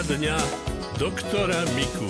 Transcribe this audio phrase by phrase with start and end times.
[0.00, 0.32] Poradňa
[0.96, 2.08] doktora Miku.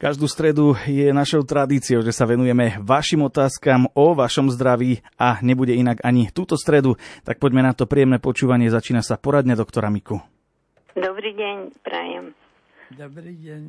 [0.00, 5.76] Každú stredu je našou tradíciou, že sa venujeme vašim otázkam o vašom zdraví a nebude
[5.76, 6.96] inak ani túto stredu.
[7.20, 8.72] Tak poďme na to príjemné počúvanie.
[8.72, 10.24] Začína sa poradňa doktora Miku.
[10.96, 12.32] Dobrý deň, prajem.
[12.96, 13.62] Dobrý deň.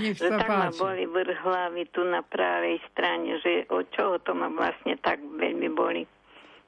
[0.00, 0.80] Nech Že sa tak ma páči.
[0.80, 5.68] boli vrch hlavy tu na pravej strane, že od čoho to ma vlastne tak veľmi
[5.76, 6.08] boli.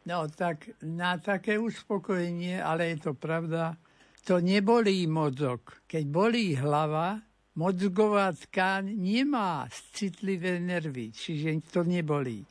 [0.05, 3.81] No tak na také uspokojenie, ale je to pravda,
[4.25, 5.85] to nebolí mozog.
[5.89, 7.21] Keď bolí hlava,
[7.57, 12.45] mozgová tkáň nemá citlivé nervy, čiže to nebolí.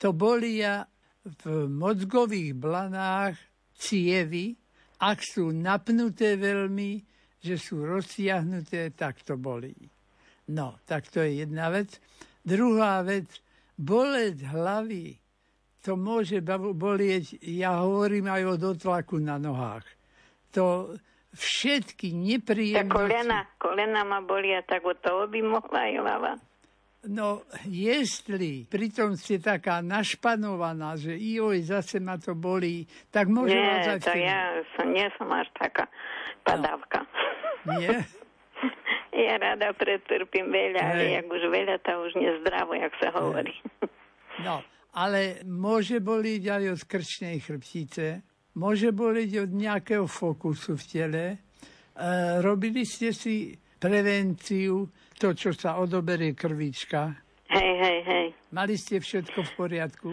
[0.00, 0.84] To bolia
[1.24, 3.34] v mozgových blanách
[3.74, 4.54] cievy,
[5.02, 7.02] ak sú napnuté veľmi,
[7.42, 9.76] že sú rozsiahnuté, tak to bolí.
[10.48, 11.98] No, tak to je jedna vec.
[12.46, 13.26] Druhá vec,
[13.74, 15.18] boleť hlavy,
[15.82, 19.95] to môže bolieť, ja hovorím aj o dotlaku na nohách.
[20.56, 20.96] To
[21.36, 22.96] všetky Tak nepríjemnosti...
[22.96, 26.32] kolena, kolena ma bolia, tak od toho by mohla aj hlava.
[27.06, 32.82] No, jestli pritom ste taká našpanovaná, že joj, zase ma to bolí,
[33.14, 34.40] tak môže vás Nie, aj to vtedy- ja
[34.74, 35.86] som, nie som až taká
[36.42, 37.04] padávka.
[37.78, 38.02] Nie?
[39.16, 43.56] Ja rada pretrpím veľa, ale jak už veľa, to už nezdravo, jak sa hovorí.
[44.44, 44.60] No,
[44.92, 48.20] ale môže boliť aj od krčnej chrbtice,
[48.56, 51.24] môže boliť od nejakého fokusu v tele.
[51.28, 51.36] E,
[52.40, 57.12] robili ste si prevenciu, to, čo sa odoberie krvička.
[57.46, 58.26] Hej, hej, hej.
[58.50, 60.10] Mali ste všetko v poriadku?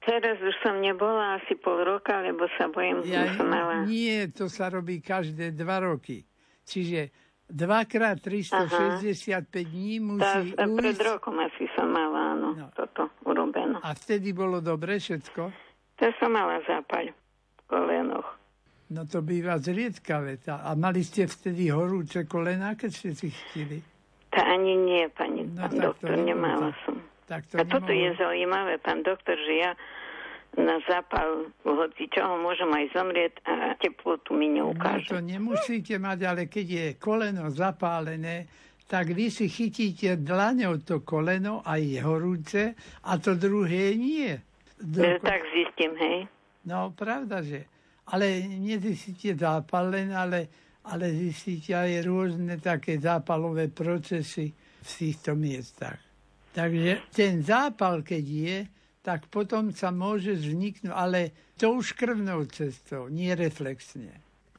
[0.00, 3.84] Teraz už som nebola asi pol roka, lebo sa bojím, Ja, som mala...
[3.84, 6.24] nie, to sa robí každé dva roky.
[6.64, 7.12] Čiže
[7.44, 11.04] dvakrát 365 dní Tá, musí tá pred ujsť.
[11.04, 12.66] rokom asi som mala, áno, No.
[12.72, 13.76] toto urobené.
[13.78, 15.42] A vtedy bolo dobre všetko?
[15.98, 17.12] To som mala zápaľ
[17.70, 18.26] kolenoch.
[18.90, 20.42] No to býva zriedkavé.
[20.44, 23.78] A mali ste vtedy horúce kolená, keď ste si chytili?
[24.28, 26.82] Tá ani nie, pani, No pán to doktor, nebolo nemala tak.
[26.84, 26.94] som.
[27.24, 29.70] Tak to A toto je zaujímavé, pán doktor, že ja
[30.52, 35.06] na zápal hoci čoho môžem aj zomrieť a teplotu mi No neukáže.
[35.08, 38.50] to nemusíte mať, ale keď je koleno zapálené,
[38.84, 44.34] tak vy si chytíte dlaňou to koleno a je horúce a to druhé nie.
[44.76, 46.18] Že Doko- tak zistím, hej.
[46.68, 47.64] No, pravda, že.
[48.10, 50.50] Ale nezistíte zápal len, ale,
[50.84, 54.50] ale zistíte aj rôzne také zápalové procesy
[54.82, 56.00] v týchto miestach.
[56.50, 58.58] Takže ten zápal, keď je,
[59.00, 64.10] tak potom sa môže vzniknúť, ale to už krvnou cestou, nie reflexne.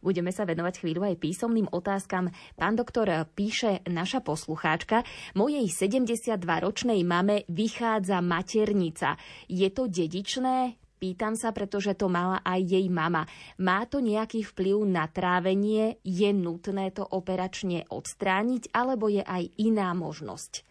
[0.02, 2.34] Budeme sa venovať chvíľu aj písomným otázkam.
[2.58, 3.06] Pán doktor
[3.38, 5.06] píše naša poslucháčka.
[5.38, 9.14] Mojej 72-ročnej mame vychádza maternica.
[9.46, 10.81] Je to dedičné?
[11.02, 13.26] Pýtam sa, pretože to mala aj jej mama.
[13.58, 15.98] Má to nejaký vplyv na trávenie?
[16.06, 18.70] Je nutné to operačne odstrániť?
[18.70, 20.62] Alebo je aj iná možnosť?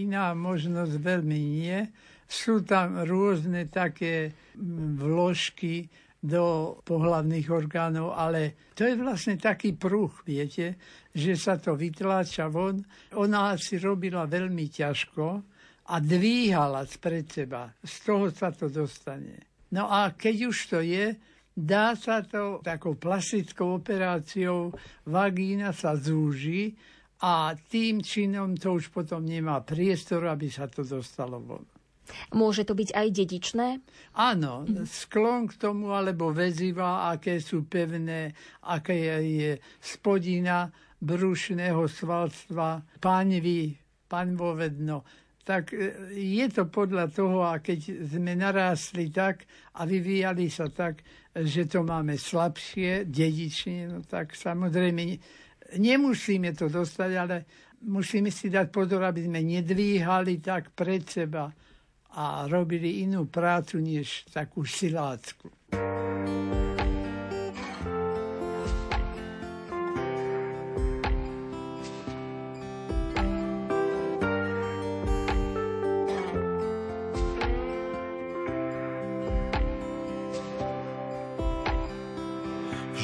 [0.00, 1.84] Iná možnosť veľmi nie.
[2.24, 10.16] Sú tam rôzne také mm, vložky do pohlavných orgánov, ale to je vlastne taký pruh,
[10.24, 10.80] viete,
[11.12, 12.80] že sa to vytláča von.
[13.20, 15.24] Ona si robila veľmi ťažko
[15.92, 17.68] a dvíhala spred seba.
[17.84, 19.53] Z toho sa to dostane.
[19.74, 21.18] No a keď už to je,
[21.50, 24.70] dá sa to takou plastickou operáciou,
[25.10, 26.78] vagína sa zúži
[27.18, 31.66] a tým činom to už potom nemá priestor, aby sa to dostalo von.
[32.36, 33.68] Môže to byť aj dedičné?
[34.20, 38.36] Áno, sklon k tomu, alebo väziva, aké sú pevné,
[38.68, 40.68] aké je spodina
[41.00, 43.72] brušného svalstva, paňvy,
[44.04, 45.23] paňvovedno.
[45.44, 49.44] Tak e, je to podľa toho, a keď sme narástli tak
[49.76, 51.04] a vyvíjali sa tak,
[51.36, 55.20] že to máme slabšie, dedične, no tak samozrejme ne-
[55.76, 57.36] nemusíme to dostať, ale
[57.84, 61.52] musíme si dať pozor, aby sme nedvíhali tak pred seba
[62.14, 65.50] a robili inú prácu, než takú silácku.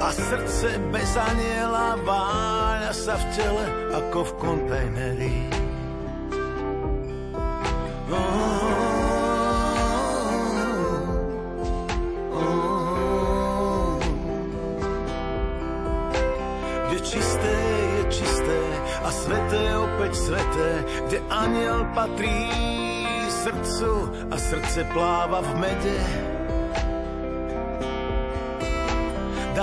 [0.00, 5.36] A srdce bez aniela váľa sa v tele ako v kontajneri.
[16.88, 17.54] Kde čisté
[17.92, 18.60] je čisté
[19.04, 20.70] a sveté opäť sveté,
[21.12, 22.48] kde aniel patrí
[23.28, 23.92] srdcu
[24.32, 26.29] a srdce pláva v mede.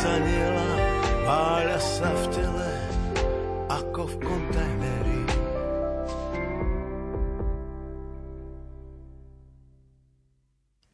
[0.00, 0.70] Srdce bez aniela
[1.28, 2.70] váľa sa v tele
[3.68, 5.20] ako v kontajneri.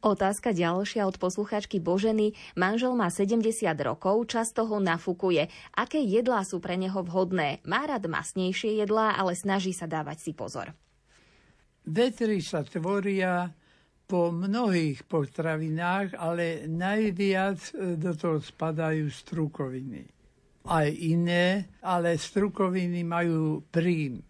[0.03, 2.35] Otázka ďalšia od posluchačky Boženy.
[2.55, 3.47] Manžel má 70
[3.79, 5.51] rokov, často ho nafúkuje.
[5.75, 7.59] Aké jedlá sú pre neho vhodné?
[7.67, 10.71] Má rád masnejšie jedlá, ale snaží sa dávať si pozor.
[11.87, 13.51] Vetry sa tvoria
[14.07, 20.07] po mnohých potravinách, ale najviac e, do toho spadajú strukoviny.
[20.71, 24.23] Aj iné, ale strukoviny majú príjm.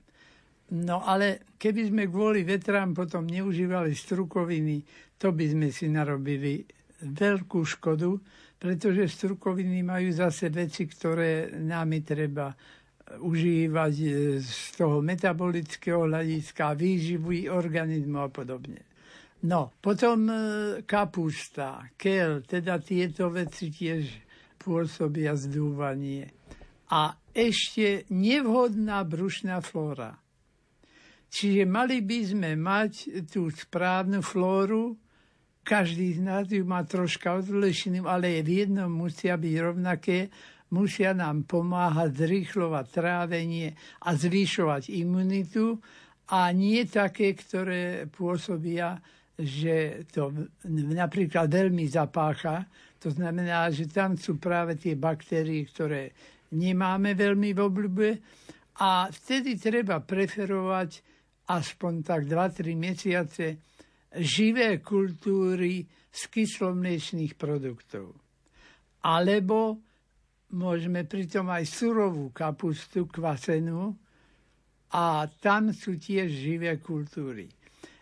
[0.74, 4.82] No ale keby sme kvôli vetrám potom neužívali strukoviny,
[5.22, 6.66] to by sme si narobili
[7.06, 8.18] veľkú škodu,
[8.58, 12.50] pretože strukoviny majú zase veci, ktoré námi treba
[13.22, 14.08] užívať e,
[14.42, 18.87] z toho metabolického hľadiska, výživu organizmu a podobne.
[19.46, 20.36] No, potom e,
[20.82, 24.10] kapusta, kel, teda tieto veci tiež
[24.58, 26.34] pôsobia zdúvanie.
[26.90, 30.18] A ešte nevhodná brušná flóra.
[31.30, 34.98] Čiže mali by sme mať tú správnu flóru,
[35.68, 40.32] každý z nás ju má troška odlišným, ale v jednom musia byť rovnaké,
[40.72, 43.76] musia nám pomáhať zrýchlovať trávenie
[44.08, 45.76] a zvyšovať imunitu
[46.32, 48.96] a nie také, ktoré pôsobia,
[49.38, 50.34] že to
[50.68, 52.66] napríklad veľmi zapácha.
[52.98, 56.10] To znamená, že tam sú práve tie baktérie, ktoré
[56.58, 58.10] nemáme veľmi v obľúbe
[58.82, 61.02] a vtedy treba preferovať
[61.50, 63.46] aspoň tak 2-3 mesiace
[64.18, 68.18] živé kultúry z kyslomliečných produktov.
[69.06, 69.78] Alebo
[70.58, 73.94] môžeme pritom aj surovú kapustu kvasenú
[74.96, 77.52] a tam sú tiež živé kultúry.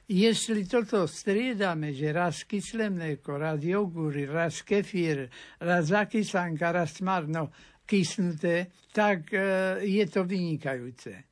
[0.08, 5.26] Jestli toto striedame, že raz kyslé mlieko, raz jogúry, raz kefír,
[5.58, 7.50] raz zakyslanka, raz smarno
[7.90, 11.14] kysnuté, tak e, je to vynikajúce.
[11.18, 11.26] E,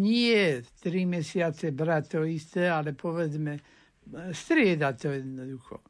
[0.00, 3.60] nie tri mesiace brať to isté, ale povedzme
[4.32, 5.84] strieda to jednoducho.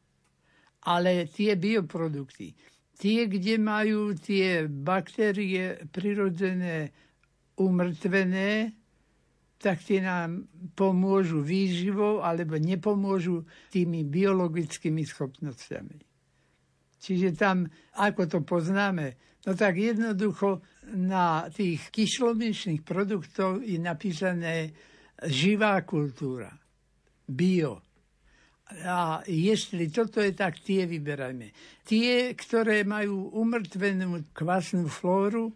[0.91, 2.51] Ale tie bioprodukty,
[2.99, 6.91] tie, kde majú tie baktérie prirodzené
[7.63, 8.82] umrtvené,
[9.63, 16.03] tak tie nám pomôžu výživou alebo nepomôžu tými biologickými schopnosťami.
[16.99, 20.63] Čiže tam, ako to poznáme, no tak jednoducho
[20.99, 24.75] na tých kyšlomičných produktoch je napísané
[25.31, 26.51] živá kultúra,
[27.27, 27.83] bio.
[28.83, 31.53] A jestli toto je tak, tie vyberajme.
[31.87, 35.53] Tie, ktoré majú umrtvenú kvasnú flóru,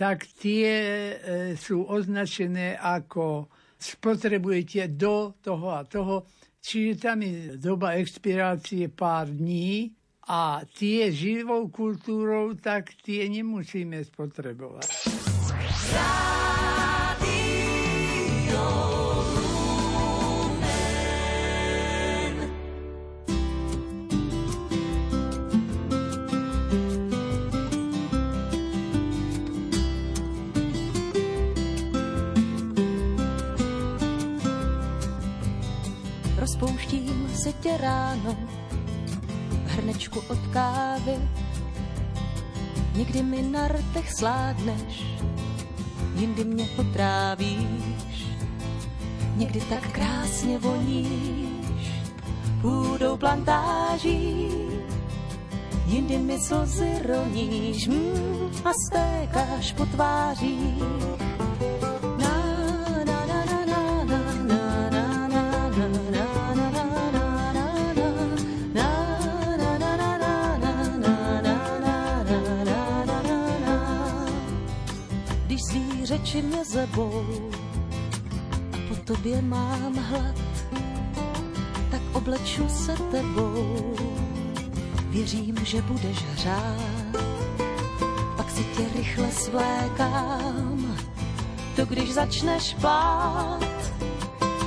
[0.00, 1.14] tak tie e,
[1.60, 6.24] sú označené ako spotrebujete do toho a toho.
[6.56, 9.92] Čiže tam je doba expirácie pár dní
[10.24, 14.88] a tie živou kultúrou, tak tie nemusíme spotrebovať.
[36.60, 38.36] Rozpouštím se tě ráno
[39.50, 41.16] v hrnečku od kávy.
[42.94, 45.04] Někdy mi na rtech sládneš,
[46.14, 48.26] jindy mě potrávíš.
[49.36, 51.90] Někdy tak krásně voníš
[52.60, 54.48] půdou plantáží.
[55.86, 60.82] Jindy mi slzy roníš mm, a stékáš po tvářích
[76.64, 77.50] zebou
[78.72, 80.34] a po tobě mám hlad,
[81.90, 83.94] tak obleču se tebou.
[85.08, 87.16] Věřím, že budeš hřát,
[88.36, 90.96] pak si tě rychle svlékám.
[91.76, 93.92] To když začneš plát,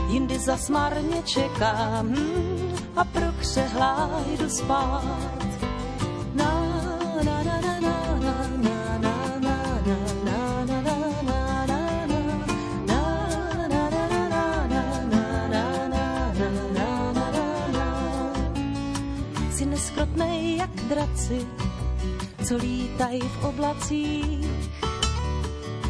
[0.10, 5.33] jindy zasmarně čekám hmm, a pro křehla jdu spát.
[22.44, 24.48] Co lítají v oblacích,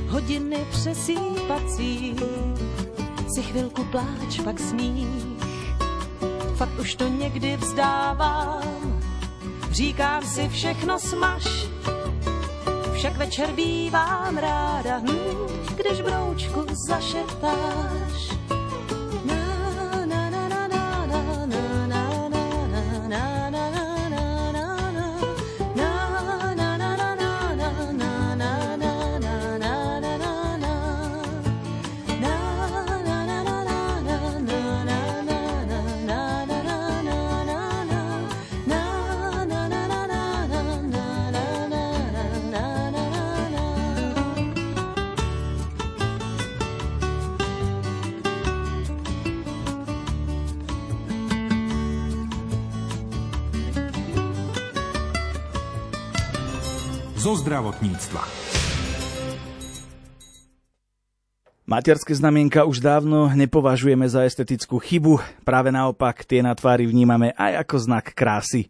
[0.07, 2.15] hodiny přesýpací,
[3.35, 5.07] si chvilku pláč, pak smích.
[6.55, 9.01] Fakt už to někdy vzdávám,
[9.71, 11.67] říkám si všechno smaž,
[12.93, 18.02] však večer bývám ráda, hm, když broučku zašeptáš.
[57.23, 58.19] Zo zdravotníctva.
[61.63, 67.63] Materské znamienka už dávno nepovažujeme za estetickú chybu, práve naopak tie na tvári vnímame aj
[67.63, 68.67] ako znak krásy.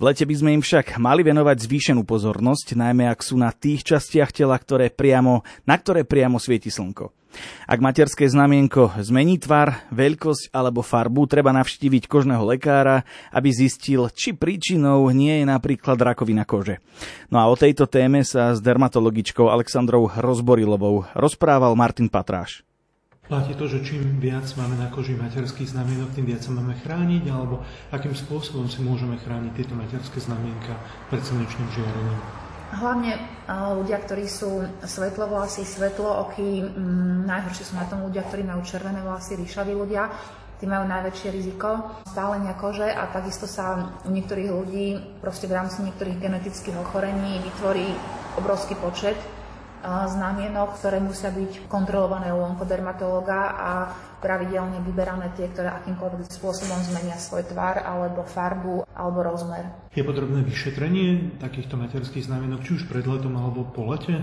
[0.00, 3.84] V lete by sme im však mali venovať zvýšenú pozornosť, najmä ak sú na tých
[3.84, 7.21] častiach tela, ktoré priamo, na ktoré priamo svieti slnko.
[7.64, 14.36] Ak materské znamienko zmení tvar, veľkosť alebo farbu, treba navštíviť kožného lekára, aby zistil, či
[14.36, 16.78] príčinou nie je napríklad rakovina kože.
[17.32, 22.64] No a o tejto téme sa s dermatologičkou Alexandrou Rozborilovou rozprával Martin Patráš.
[23.22, 27.24] Platí to, že čím viac máme na koži materských znamienok, tým viac sa máme chrániť,
[27.30, 27.62] alebo
[27.94, 30.74] akým spôsobom si môžeme chrániť tieto materské znamienka
[31.08, 32.51] pred slnečným žiarením?
[32.72, 33.20] Hlavne
[33.52, 39.36] ľudia, ktorí sú svetlovlasí, svetlooky, mm, najhoršie sú na tom ľudia, ktorí majú červené vlasy,
[39.36, 40.08] ríšaví ľudia,
[40.56, 42.00] tí majú najväčšie riziko.
[42.08, 44.86] Stálenia kože a takisto sa u niektorých ľudí
[45.20, 47.92] proste v rámci niektorých genetických ochorení vytvorí
[48.40, 49.20] obrovský počet
[49.82, 53.70] znamienok, ktoré musia byť kontrolované u onkodermatológa a
[54.22, 59.66] pravidelne vyberané tie, ktoré akýmkoľvek spôsobom zmenia svoj tvar alebo farbu alebo rozmer.
[59.92, 64.22] Je potrebné vyšetrenie takýchto materských znamienok či už pred letom alebo po lete?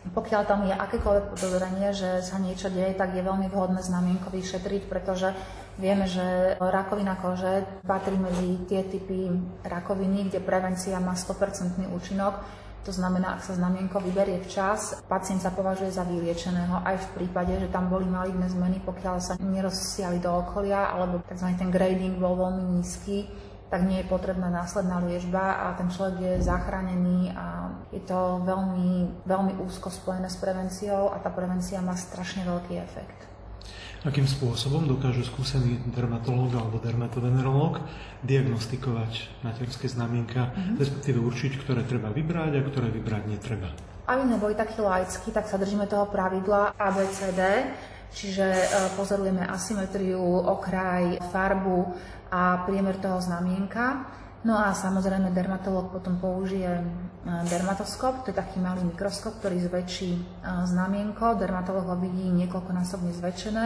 [0.00, 4.88] Pokiaľ tam je akékoľvek podozrenie, že sa niečo deje, tak je veľmi vhodné znamienko vyšetriť,
[4.88, 5.36] pretože
[5.76, 9.28] vieme, že rakovina kože patrí medzi tie typy
[9.60, 12.40] rakoviny, kde prevencia má 100% účinok.
[12.88, 17.52] To znamená, ak sa znamienko vyberie včas, pacient sa považuje za vyliečeného aj v prípade,
[17.60, 21.52] že tam boli maligné zmeny, pokiaľ sa nerozsiali do okolia, alebo tzv.
[21.60, 23.28] ten grading bol veľmi nízky,
[23.70, 29.22] tak nie je potrebná následná liečba a ten človek je zachránený a je to veľmi,
[29.22, 33.29] veľmi úzko spojené s prevenciou a tá prevencia má strašne veľký efekt.
[34.00, 37.84] Akým spôsobom dokáže skúsený dermatológ alebo dermatovenerológ
[38.24, 40.76] diagnostikovať materské znamienka, mm-hmm.
[40.80, 43.68] respektíve určiť, ktoré treba vybrať a ktoré vybrať netreba?
[44.08, 47.40] Aby neboli takí laicky, tak sa držíme toho pravidla ABCD,
[48.16, 48.66] čiže e,
[48.96, 51.92] pozorujeme asymetriu, okraj, farbu,
[52.30, 54.06] a priemer toho znamienka.
[54.40, 56.82] No a samozrejme dermatolog potom použije e,
[57.44, 60.20] dermatoskop, to je taký malý mikroskop, ktorý zväčší e,
[60.64, 61.36] znamienko.
[61.36, 63.64] Dermatolog ho vidí niekoľkonásobne zväčšené.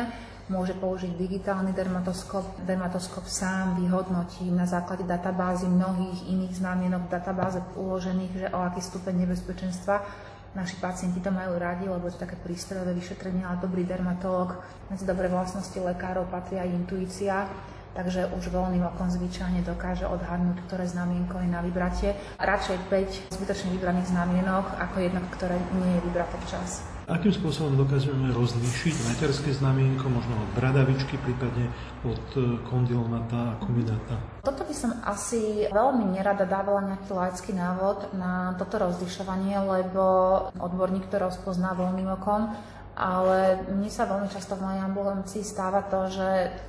[0.50, 2.66] Môže použiť digitálny dermatoskop.
[2.66, 9.31] Dermatoskop sám vyhodnotí na základe databázy mnohých iných znamienok databáze uložených, že o aký stupeň
[9.31, 10.02] nebezpečenstva
[10.59, 15.02] naši pacienti to majú radi, lebo je to také prístrojové vyšetrenie, ale dobrý dermatolog, medzi
[15.02, 17.47] dobré vlastnosti lekárov patrí aj intuícia
[17.94, 22.10] takže už voľným okom zvyčajne dokáže odhadnúť, ktoré znamienko je na vybratie.
[22.42, 26.82] Radšej 5 zbytočne vybraných znamienok ako jedno, ktoré nie je vybraté včas.
[27.04, 31.68] Akým spôsobom dokážeme rozlíšiť materské znamienko, možno od bradavičky, prípadne
[32.00, 34.16] od e, kondylomata a kombinata?
[34.40, 40.04] Toto by som asi veľmi nerada dávala nejaký laický návod na toto rozlišovanie, lebo
[40.56, 42.56] odborník to rozpozná voľným okom
[42.94, 46.28] ale mne sa veľmi často v mojej ambulancii stáva to, že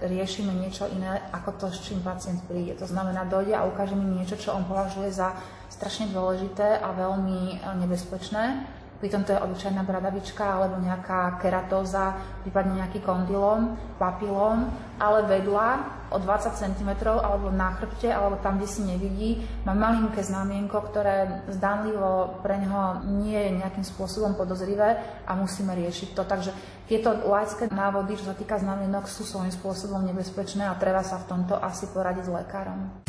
[0.10, 2.74] riešime niečo iné ako to, s čím pacient príde.
[2.82, 5.38] To znamená, dojde a ukáže mi niečo, čo on považuje za
[5.70, 8.66] strašne dôležité a veľmi nebezpečné
[9.06, 14.66] Pritom to je obyčajná bradavička alebo nejaká keratóza, prípadne nejaký kondylom, papilom,
[14.98, 15.70] ale vedľa
[16.10, 21.46] o 20 cm alebo na chrbte, alebo tam, kde si nevidí, má malinké znamienko, ktoré
[21.54, 24.98] zdánlivo pre neho nie je nejakým spôsobom podozrivé
[25.30, 26.26] a musíme riešiť to.
[26.26, 26.50] Takže
[26.90, 31.30] tieto laické návody, čo sa týka znamienok, sú svojím spôsobom nebezpečné a treba sa v
[31.30, 33.06] tomto asi poradiť s lekárom.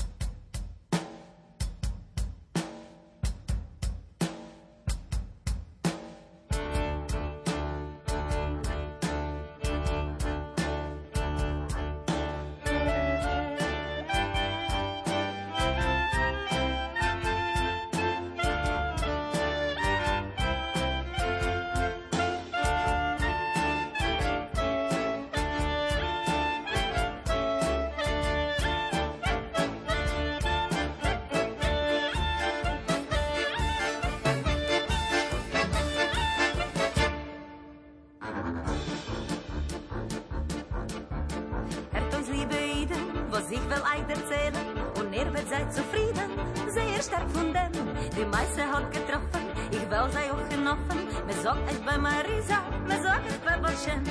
[43.47, 44.55] was ich will euch erzählen.
[44.99, 46.31] Und ihr wird seid zufrieden,
[46.69, 47.73] sehr stark von dem.
[48.17, 51.07] Die meiste hat getroffen, ich will sei auch genoffen.
[51.27, 54.03] Mir sagt es bei Marisa, mir sagt es bei Bolschen.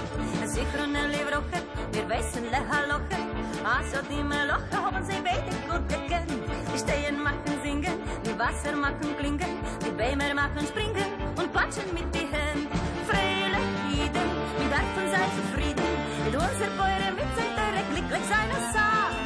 [0.46, 3.20] Sichron und Livrochen, wir wissen Loche.
[3.64, 6.32] Also die Meloche haben sie beide gut gekannt.
[6.74, 12.14] Die Stehen machen singen, die Wasser machen klingen, die Bämer machen springen und klatschen mit
[12.14, 12.70] die Hände.
[13.08, 15.90] Freile Lieden, wir dürfen sein zufrieden,
[16.26, 17.56] mit unserer Feuer mit sein
[17.96, 19.25] glücklich sein, es sagt.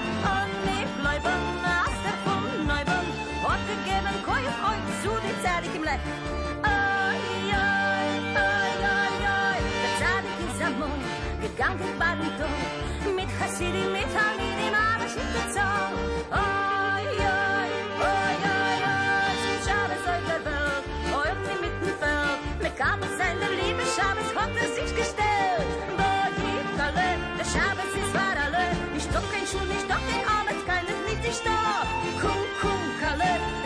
[5.42, 5.74] Zadig
[31.32, 31.86] した。
[32.20, 33.59] クンクンカレー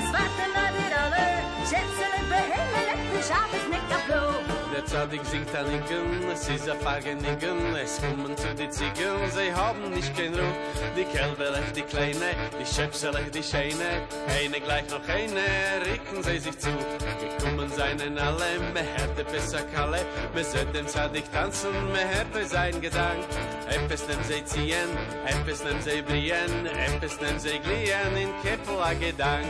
[4.87, 10.15] singt an Inken, es ist a Fagenigen, es kommen zu die Ziegen, sie haben nicht
[10.15, 10.53] kein Ruh.
[10.95, 16.57] Die Kälberlech, die Kleine, die Schöpselech, die Scheine, eine gleich noch eine, ricken sie sich
[16.59, 16.69] zu.
[16.69, 23.23] Gekommen seinen alle, me hätte besser Kalle, me sollten Zadig tanzen, me hätte sein Gedank.
[23.69, 24.89] Eppes nem sie ziehen,
[25.25, 29.47] eppes nem sie brien, eppes nem sie glien, in Keppel a Gedank.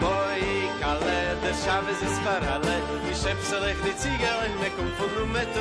[0.00, 0.42] boy
[0.80, 2.76] kale de shabbes is farale
[3.10, 5.54] ich schep lech di ziger in ne fun nu mit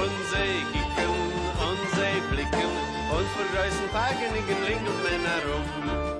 [0.00, 1.14] und ze kicken
[1.66, 2.72] und ze blicken
[3.16, 5.66] und vor reisen tagen in geling und männer rum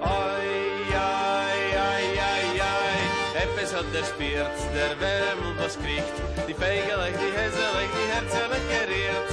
[0.01, 0.49] oi
[0.95, 3.03] ai ai ai ai
[3.43, 8.09] Eppes hat der Spirz, der Wärmel was kriegt, die Feige leicht, die Häse leicht, die
[8.13, 9.32] Herze geriert.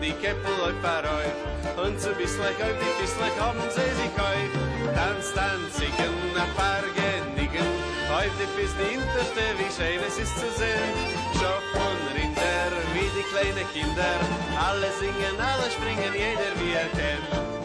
[0.00, 1.36] Die Keppel läuft verräuf,
[1.76, 4.50] und zu Bisslech auf die Fisslech haben sie sich auf.
[4.94, 7.68] Tanz, tanz, siegen, a paar Genigen,
[8.08, 10.92] heute bis die Interste, wie schön es ist zu sehen.
[11.38, 14.14] Schopf und Rinder, wie die kleine Kinder,
[14.58, 17.59] alle singen, alle springen, jeder wie er kennt.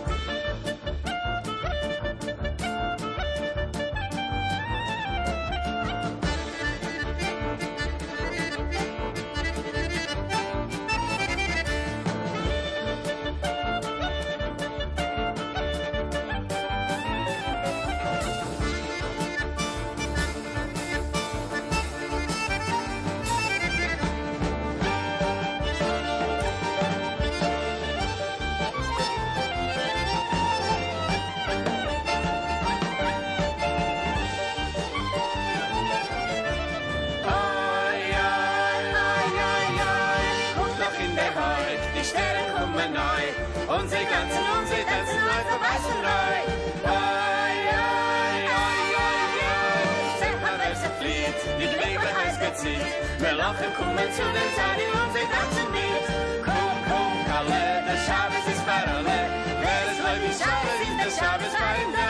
[60.82, 62.10] Die Schabes da.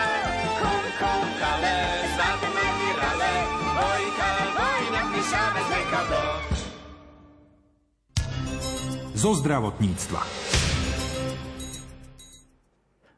[0.62, 1.76] Komm, komm, Kalle,
[2.06, 3.34] es warten wir alle,
[3.92, 6.44] oi, Kalle, oi, nach die Schabes, lecker doch.
[9.16, 10.22] Zo zdravotníctva.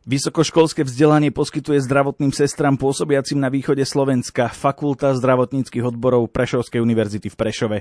[0.07, 7.35] Vysokoškolské vzdelanie poskytuje zdravotným sestram pôsobiacim na východe Slovenska Fakulta zdravotníckých odborov Prešovskej univerzity v
[7.35, 7.77] Prešove.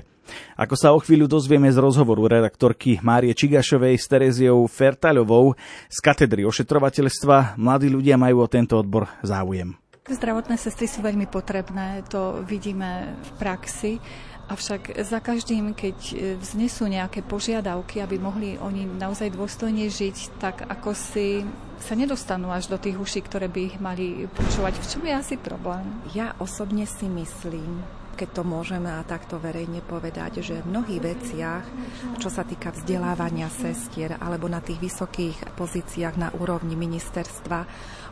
[0.59, 5.55] Ako sa o chvíľu dozvieme z rozhovoru redaktorky Márie Čigašovej s Tereziou Fertaľovou
[5.87, 9.79] z katedry ošetrovateľstva, mladí ľudia majú o tento odbor záujem.
[10.11, 14.03] Zdravotné sestry sú veľmi potrebné, to vidíme v praxi.
[14.47, 15.97] Avšak za každým, keď
[16.39, 21.43] vznesú nejaké požiadavky, aby mohli oni naozaj dôstojne žiť, tak ako si
[21.83, 24.79] sa nedostanú až do tých uší, ktoré by ich mali počúvať.
[24.79, 25.83] V čom je asi problém?
[26.15, 27.83] Ja osobne si myslím,
[28.15, 31.63] keď to môžeme a takto verejne povedať, že v mnohých veciach,
[32.17, 37.59] čo sa týka vzdelávania sestier alebo na tých vysokých pozíciách na úrovni ministerstva,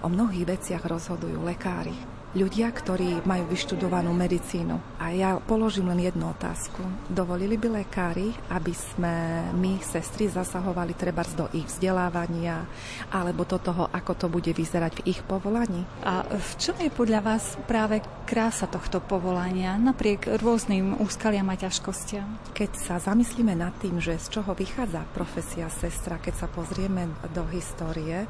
[0.03, 4.99] o mnohých veciach rozhodujú lekári ľudia, ktorí majú vyštudovanú medicínu.
[4.99, 6.83] A ja položím len jednu otázku.
[7.07, 12.67] Dovolili by lekári, aby sme my, sestry, zasahovali treba do ich vzdelávania
[13.09, 15.87] alebo do toho, ako to bude vyzerať v ich povolaní?
[16.03, 22.51] A v čom je podľa vás práve krása tohto povolania napriek rôznym úskaliam a ťažkostiam?
[22.51, 27.47] Keď sa zamyslíme nad tým, že z čoho vychádza profesia sestra, keď sa pozrieme do
[27.49, 28.27] histórie,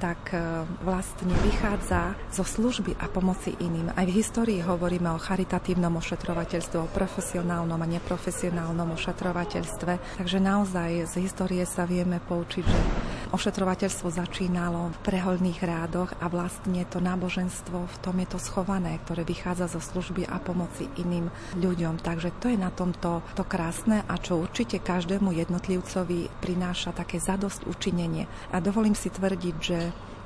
[0.00, 0.32] tak
[0.80, 3.92] vlastne vychádza zo služby a pomoci iným.
[3.92, 10.24] Aj v histórii hovoríme o charitatívnom ošetrovateľstve, o profesionálnom a neprofesionálnom ošetrovateľstve.
[10.24, 12.80] Takže naozaj z histórie sa vieme poučiť, že
[13.30, 19.22] ošetrovateľstvo začínalo v preholných rádoch a vlastne to náboženstvo v tom je to schované, ktoré
[19.22, 22.02] vychádza zo služby a pomoci iným ľuďom.
[22.02, 27.70] Takže to je na tomto to krásne a čo určite každému jednotlivcovi prináša také zadosť
[27.70, 28.26] učinenie.
[28.50, 29.78] A dovolím si tvrdiť, že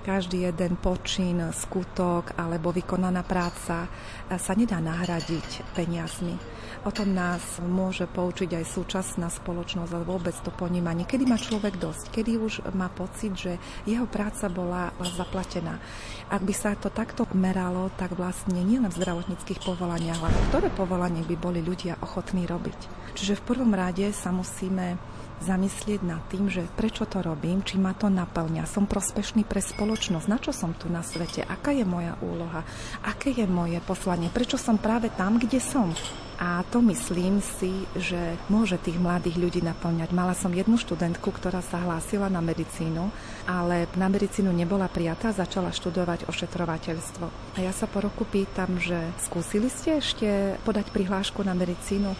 [0.05, 3.89] každý jeden počin, skutok alebo vykonaná práca
[4.29, 6.54] sa nedá nahradiť peniazmi.
[6.85, 11.09] O tom nás môže poučiť aj súčasná spoločnosť, ale vôbec to ponímanie.
[11.09, 12.13] Kedy má človek dosť?
[12.13, 13.57] Kedy už má pocit, že
[13.89, 15.81] jeho práca bola zaplatená?
[16.29, 21.25] Ak by sa to takto meralo, tak vlastne nielen v zdravotníckých povolaniach, ale ktoré povolanie
[21.25, 22.77] by boli ľudia ochotní robiť.
[23.17, 25.01] Čiže v prvom rade sa musíme
[25.41, 30.27] zamyslieť nad tým, že prečo to robím, či ma to naplňa, som prospešný pre spoločnosť,
[30.29, 32.61] na čo som tu na svete, aká je moja úloha,
[33.09, 35.91] aké je moje poslanie, prečo som práve tam, kde som.
[36.39, 40.11] A to myslím si, že môže tých mladých ľudí naplňať.
[40.11, 43.09] Mala som jednu študentku, ktorá sa hlásila na medicínu,
[43.47, 47.27] ale na medicínu nebola prijatá, začala študovať ošetrovateľstvo.
[47.55, 52.15] A ja sa po roku pýtam, že skúsili ste ešte podať prihlášku na medicínu?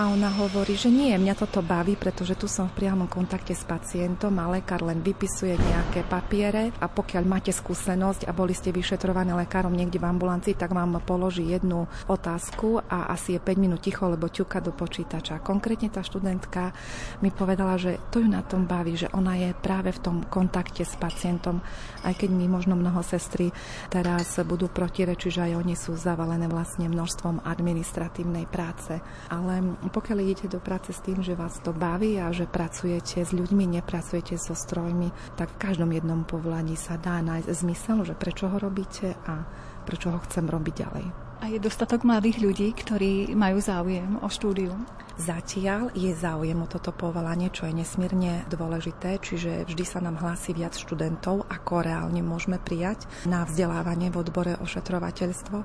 [0.00, 3.68] A ona hovorí, že nie, mňa toto baví, pretože tu som v priamom kontakte s
[3.68, 9.36] pacientom a lekár len vypisuje nejaké papiere a pokiaľ máte skúsenosť a boli ste vyšetrovaní
[9.36, 14.08] lekárom niekde v ambulancii, tak vám položí jednu otázku a asi je 5 minút ticho,
[14.08, 15.44] lebo ťuka do počítača.
[15.44, 16.72] Konkrétne tá študentka
[17.20, 20.80] mi povedala, že to ju na tom baví, že ona je práve v tom kontakte
[20.80, 21.60] s pacientom,
[22.08, 23.52] aj keď my možno mnoho sestry
[23.92, 28.96] teraz budú protirečiť, že aj oni sú zavalené vlastne množstvom administratívnej práce.
[29.28, 33.34] Ale pokiaľ idete do práce s tým, že vás to baví a že pracujete s
[33.34, 38.46] ľuďmi, nepracujete so strojmi, tak v každom jednom povolaní sa dá nájsť zmysel, že prečo
[38.48, 39.44] ho robíte a
[39.84, 41.29] prečo ho chcem robiť ďalej.
[41.40, 44.84] A je dostatok mladých ľudí, ktorí majú záujem o štúdium?
[45.20, 50.56] Zatiaľ je záujem o toto povolanie, čo je nesmierne dôležité, čiže vždy sa nám hlási
[50.56, 55.56] viac študentov, ako reálne môžeme prijať na vzdelávanie v odbore ošetrovateľstvo.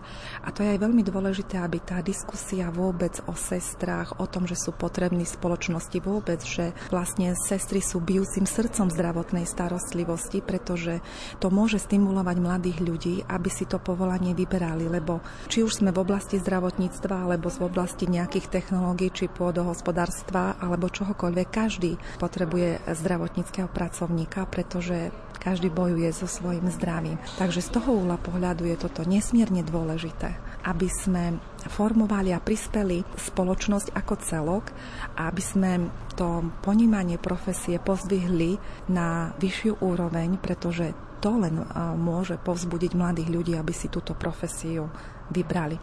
[0.44, 4.60] A to je aj veľmi dôležité, aby tá diskusia vôbec o sestrách, o tom, že
[4.60, 11.00] sú potrební spoločnosti vôbec, že vlastne sestry sú bijúcim srdcom zdravotnej starostlivosti, pretože
[11.40, 16.06] to môže stimulovať mladých ľudí, aby si to povolanie vyberali, lebo či už sme v
[16.06, 21.48] oblasti zdravotníctva alebo v oblasti nejakých technológií či pôdohospodárstva alebo čohokoľvek.
[21.50, 25.10] Každý potrebuje zdravotníckého pracovníka, pretože
[25.42, 27.18] každý bojuje so svojím zdravím.
[27.42, 33.94] Takže z toho úla pohľadu je toto nesmierne dôležité, aby sme formovali a prispeli spoločnosť
[33.94, 34.70] ako celok
[35.18, 35.72] a aby sme
[36.14, 38.58] to ponímanie profesie pozdvihli
[38.90, 41.64] na vyššiu úroveň, pretože to len
[41.98, 44.92] môže povzbudiť mladých ľudí, aby si túto profesiu
[45.34, 45.78] vybrali.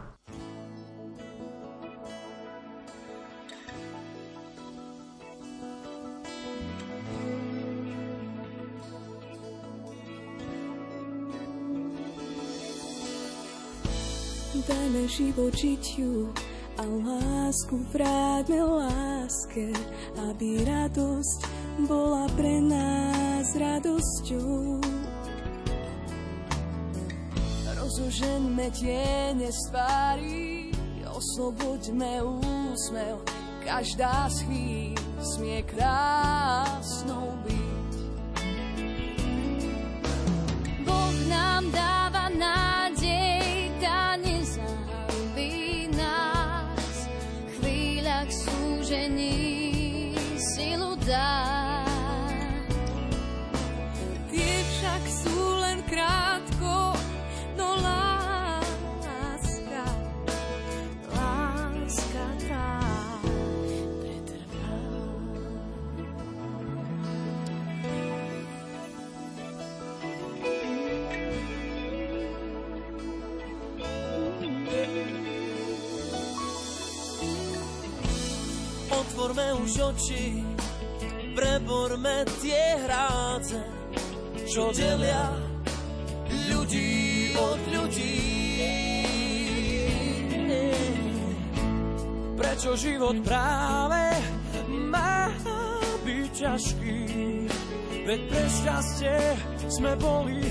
[14.62, 16.31] Dajme život žitiu
[16.79, 19.75] a lásku vráťme láske,
[20.31, 21.38] aby radosť
[21.90, 24.91] bola pre nás radosťou.
[28.03, 30.75] Rozoženme tiene svári,
[31.07, 33.23] osloboďme úsmev,
[33.62, 37.95] každá z chvíľ smie krásnou byť.
[40.83, 43.71] Boh nám dáva nádej,
[48.27, 51.52] súžení silu dá.
[79.23, 80.43] Otvorme už oči,
[81.39, 83.55] preborme tie hráce,
[84.51, 85.31] čo delia
[86.51, 88.19] ľudí od ľudí.
[92.35, 94.11] Prečo život práve
[94.91, 95.31] má
[96.03, 96.99] byť ťažký?
[98.03, 99.19] Veď pre šťastie
[99.71, 100.43] sme boli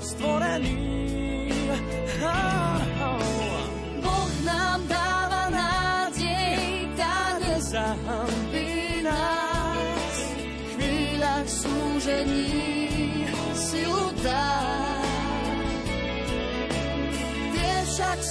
[0.00, 1.52] stvorení.
[2.24, 2.75] Boh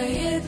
[0.00, 0.44] veď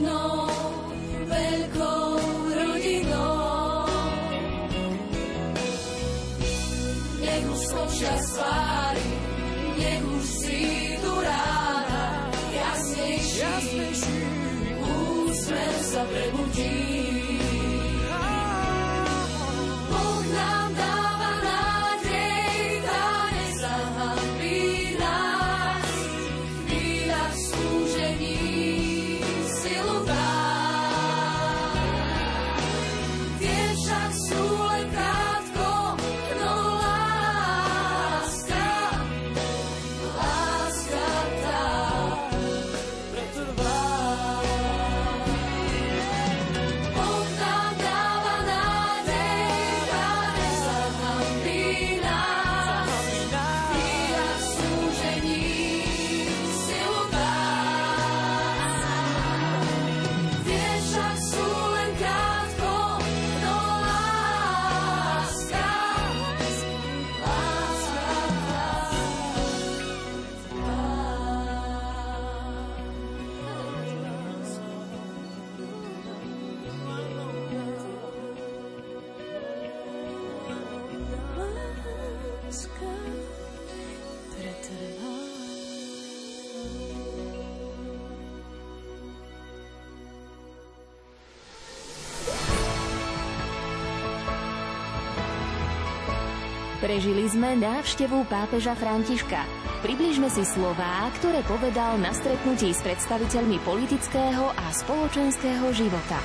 [96.83, 99.47] Prežili sme návštevu pápeža Františka.
[99.87, 106.19] Približme si slová, ktoré povedal na stretnutí s predstaviteľmi politického a spoločenského života.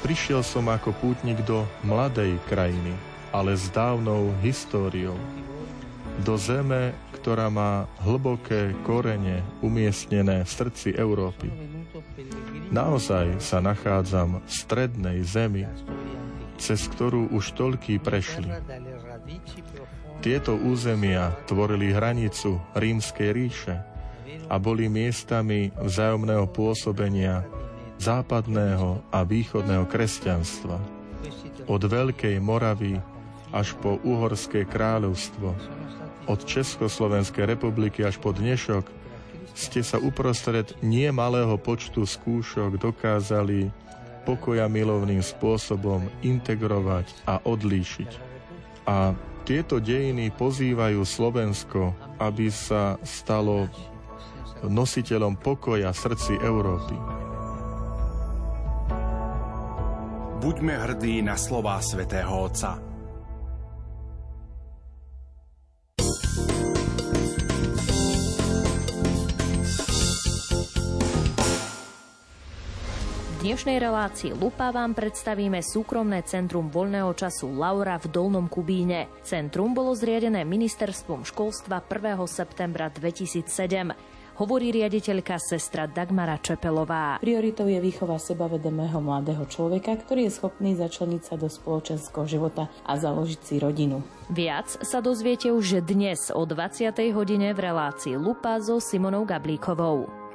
[0.00, 2.96] Prišiel som ako pútnik do mladej krajiny,
[3.28, 5.20] ale s dávnou históriou.
[6.24, 11.52] Do zeme, ktorá má hlboké korene umiestnené v srdci Európy.
[12.72, 15.68] Naozaj sa nachádzam v strednej zemi,
[16.58, 18.50] cez ktorú už toľký prešli.
[20.18, 23.74] Tieto územia tvorili hranicu rímskej ríše
[24.50, 27.46] a boli miestami vzájomného pôsobenia
[28.02, 30.78] západného a východného kresťanstva.
[31.70, 32.98] Od Veľkej Moravy
[33.54, 35.54] až po Uhorské kráľovstvo,
[36.28, 38.84] od Československej republiky až po dnešok,
[39.58, 43.74] ste sa uprostred nie malého počtu skúšok dokázali
[44.28, 48.10] pokoja milovným spôsobom integrovať a odlíšiť.
[48.84, 49.16] A
[49.48, 53.72] tieto dejiny pozývajú Slovensko, aby sa stalo
[54.68, 56.92] nositeľom pokoja srdci Európy.
[60.44, 62.87] Buďme hrdí na slová svätého Otca.
[73.38, 79.06] V dnešnej relácii Lupa vám predstavíme súkromné centrum voľného času Laura v Dolnom Kubíne.
[79.22, 82.18] Centrum bolo zriadené ministerstvom školstva 1.
[82.26, 83.94] septembra 2007
[84.42, 87.22] hovorí riaditeľka sestra Dagmara Čepelová.
[87.22, 92.98] Prioritou je výchova sebavedomého mladého človeka, ktorý je schopný začleniť sa do spoločenského života a
[92.98, 94.02] založiť si rodinu.
[94.34, 96.90] Viac sa dozviete už dnes o 20.
[97.14, 100.27] hodine v relácii Lupa so Simonou Gablíkovou.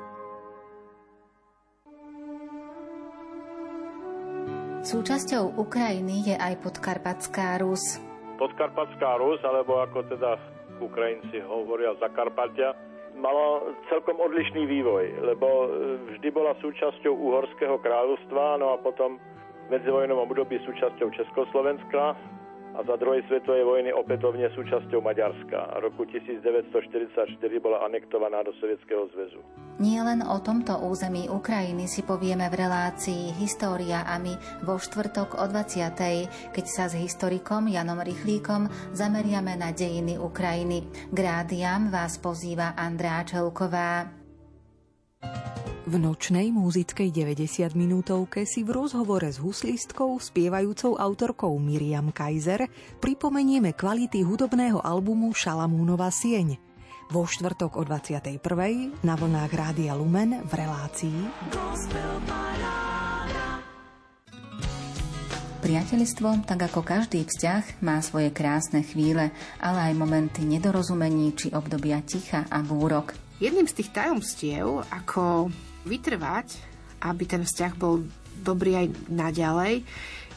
[4.84, 8.04] Súčasťou Ukrajiny je aj Podkarpatská Rus.
[8.36, 10.36] Podkarpatská Rus, alebo ako teda
[10.84, 12.76] Ukrajinci hovoria Zakarpatia,
[13.16, 15.68] malo celkom odlišný vývoj, lebo e,
[16.12, 19.24] vždy bola súčasťou Uhorského kráľovstva, no a potom
[19.72, 22.20] v medzivojnovom období súčasťou Československa
[22.74, 25.78] a za druhej svetovej vojny opätovne súčasťou Maďarska.
[25.82, 29.40] Roku 1944 bola anektovaná do Sovietskeho zväzu.
[29.78, 34.34] Nie len o tomto území Ukrajiny si povieme v relácii História a my
[34.66, 36.54] vo štvrtok o 20.
[36.54, 40.86] keď sa s historikom Janom Rychlíkom zameriame na dejiny Ukrajiny.
[41.14, 44.10] K rádiam vás pozýva Andrá Čelková.
[45.84, 52.72] V nočnej muzickej 90 minútovke si v rozhovore s huslistkou, spievajúcou autorkou Miriam Kaiser
[53.04, 56.56] pripomenieme kvality hudobného albumu Šalamúnova sieň.
[57.12, 58.40] Vo štvrtok o 21.
[59.04, 61.20] na vlnách Rádia Lumen v relácii
[65.60, 72.00] Priateľstvo, tak ako každý vzťah, má svoje krásne chvíle, ale aj momenty nedorozumení či obdobia
[72.00, 73.20] ticha a búrok.
[73.44, 75.52] Jedným z tých tajomstiev, ako
[75.84, 76.48] vytrvať,
[77.04, 78.04] aby ten vzťah bol
[78.40, 79.74] dobrý aj naďalej,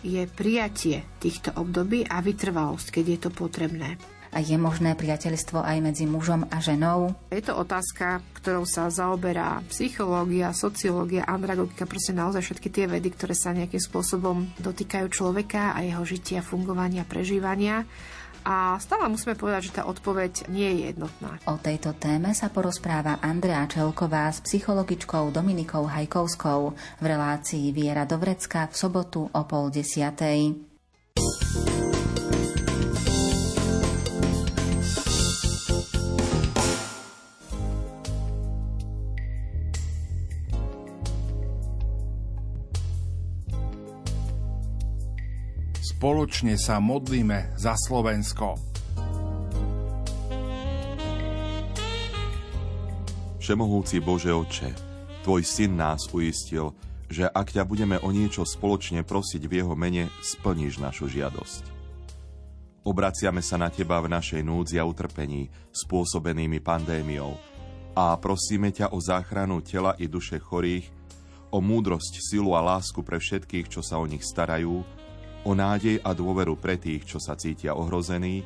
[0.06, 3.98] je prijatie týchto období a vytrvalosť, keď je to potrebné.
[4.36, 7.16] A je možné priateľstvo aj medzi mužom a ženou?
[7.32, 13.32] Je to otázka, ktorou sa zaoberá psychológia, sociológia, andragogika, proste naozaj všetky tie vedy, ktoré
[13.32, 17.88] sa nejakým spôsobom dotýkajú človeka a jeho žitia, fungovania, prežívania.
[18.46, 21.42] A stále musíme povedať, že tá odpoveď nie je jednotná.
[21.50, 26.70] O tejto téme sa porozpráva Andrea Čelková s psychologičkou Dominikou Hajkovskou
[27.02, 30.54] v relácii Viera do vrecka v sobotu o pol desiatej.
[45.96, 48.52] Spoločne sa modlíme za Slovensko.
[53.40, 54.76] Všemohúci Bože Oče,
[55.24, 56.76] Tvoj syn nás uistil,
[57.08, 61.64] že ak ťa budeme o niečo spoločne prosiť v jeho mene, splníš našu žiadosť.
[62.84, 67.40] Obraciame sa na Teba v našej núdzi a utrpení, spôsobenými pandémiou,
[67.96, 70.92] a prosíme ťa o záchranu tela i duše chorých,
[71.48, 74.84] o múdrosť, silu a lásku pre všetkých, čo sa o nich starajú,
[75.46, 78.42] o nádej a dôveru pre tých, čo sa cítia ohrození,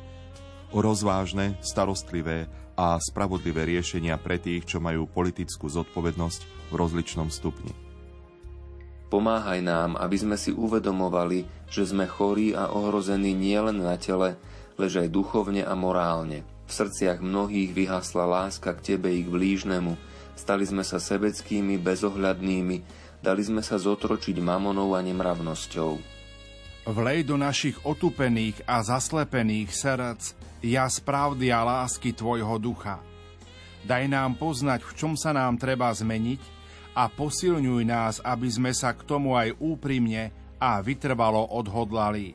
[0.69, 2.45] o rozvážne, starostlivé
[2.77, 7.73] a spravodlivé riešenia pre tých, čo majú politickú zodpovednosť v rozličnom stupni.
[9.11, 14.39] Pomáhaj nám, aby sme si uvedomovali, že sme chorí a ohrození nielen na tele,
[14.79, 16.47] lež aj duchovne a morálne.
[16.63, 19.99] V srdciach mnohých vyhasla láska k Tebe i k blížnemu,
[20.39, 22.77] stali sme sa sebeckými, bezohľadnými,
[23.19, 26.20] dali sme sa zotročiť mamonou a nemravnosťou
[26.81, 30.21] Vlej do našich otupených a zaslepených srdc
[30.65, 32.97] jas pravdy a lásky Tvojho ducha.
[33.85, 36.41] Daj nám poznať, v čom sa nám treba zmeniť
[36.97, 42.33] a posilňuj nás, aby sme sa k tomu aj úprimne a vytrvalo odhodlali.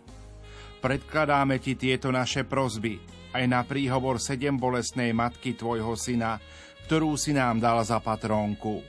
[0.78, 3.02] Predkladáme Ti tieto naše prozby
[3.36, 6.40] aj na príhovor sedem bolestnej matky Tvojho syna,
[6.88, 8.80] ktorú si nám dal za patrónku.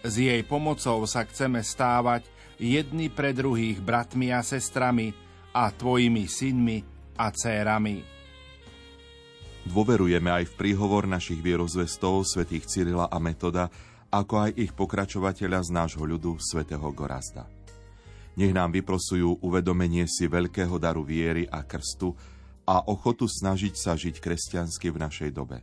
[0.00, 2.31] S jej pomocou sa chceme stávať
[2.62, 5.10] jedni pre druhých bratmi a sestrami
[5.50, 6.78] a Tvojimi synmi
[7.18, 7.98] a cérami.
[9.66, 13.66] Dôverujeme aj v príhovor našich vierozvestov svätých Cyrila a Metoda,
[14.10, 17.46] ako aj ich pokračovateľa z nášho ľudu svätého Gorazda.
[18.38, 22.16] Nech nám vyprosujú uvedomenie si veľkého daru viery a krstu
[22.64, 25.62] a ochotu snažiť sa žiť kresťansky v našej dobe.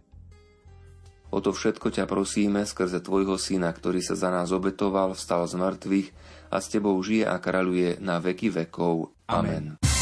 [1.29, 5.61] O to všetko ťa prosíme skrze Tvojho Syna, ktorý sa za nás obetoval, vstal z
[5.61, 6.07] mŕtvych
[6.49, 9.13] a s Tebou žije a kráľuje na veky vekov.
[9.29, 9.77] Amen.
[9.79, 9.98] Amen.